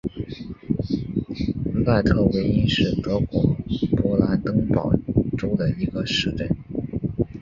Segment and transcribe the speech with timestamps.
[1.85, 3.55] 赖特韦因是德国
[3.91, 4.91] 勃兰登堡
[5.37, 6.49] 州的一个市镇。